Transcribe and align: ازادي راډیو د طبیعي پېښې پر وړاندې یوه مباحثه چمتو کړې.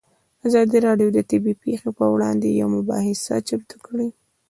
ازادي 0.47 0.77
راډیو 0.87 1.07
د 1.13 1.19
طبیعي 1.29 1.59
پېښې 1.63 1.89
پر 1.97 2.07
وړاندې 2.13 2.47
یوه 2.59 2.71
مباحثه 2.77 3.33
چمتو 3.47 3.77
کړې. 3.85 4.07